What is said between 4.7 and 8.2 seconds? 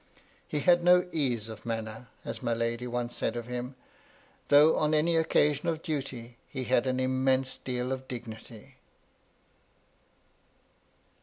on any occasion of duty, he had an immense deal of